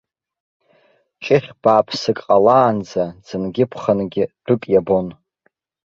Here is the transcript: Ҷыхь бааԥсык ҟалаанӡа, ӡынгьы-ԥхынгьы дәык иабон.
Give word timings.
Ҷыхь 1.23 1.51
бааԥсык 1.61 2.17
ҟалаанӡа, 2.25 3.03
ӡынгьы-ԥхынгьы 3.25 4.23
дәык 4.45 4.61
иабон. 4.73 5.07